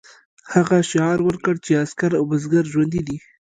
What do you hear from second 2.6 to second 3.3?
ژوندي دي.